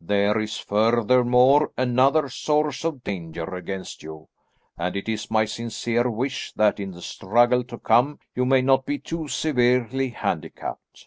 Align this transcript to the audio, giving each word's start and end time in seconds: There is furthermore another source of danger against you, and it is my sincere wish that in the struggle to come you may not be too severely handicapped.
There 0.00 0.36
is 0.40 0.58
furthermore 0.58 1.70
another 1.76 2.28
source 2.28 2.82
of 2.84 3.04
danger 3.04 3.54
against 3.54 4.02
you, 4.02 4.26
and 4.76 4.96
it 4.96 5.08
is 5.08 5.30
my 5.30 5.44
sincere 5.44 6.10
wish 6.10 6.52
that 6.54 6.80
in 6.80 6.90
the 6.90 7.00
struggle 7.02 7.62
to 7.62 7.78
come 7.78 8.18
you 8.34 8.44
may 8.44 8.62
not 8.62 8.84
be 8.84 8.98
too 8.98 9.28
severely 9.28 10.08
handicapped. 10.08 11.04